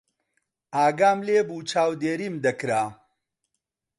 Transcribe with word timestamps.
ئاگام 0.75 1.19
لێ 1.27 1.39
بوو 1.47 1.67
چاودێریم 1.69 2.35
دەکرا. 2.45 2.83